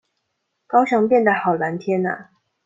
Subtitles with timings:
[0.65, 2.31] 高雄變得好藍天阿